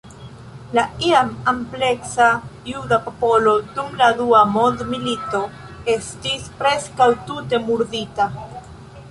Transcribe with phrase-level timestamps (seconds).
[0.75, 2.29] La iam ampleksa
[2.69, 5.43] juda popolo dum la Dua Mondmilito
[5.99, 8.29] estis preskaŭ tute murdita.